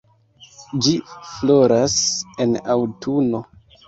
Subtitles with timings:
[0.85, 0.93] Ĝi
[1.31, 1.97] floras
[2.47, 3.43] en aŭtuno.